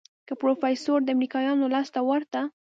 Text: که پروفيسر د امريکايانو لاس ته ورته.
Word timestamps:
که 0.27 0.33
پروفيسر 0.41 0.97
د 1.03 1.09
امريکايانو 1.15 1.71
لاس 1.73 1.87
ته 1.95 1.99
ورته. 2.09 2.41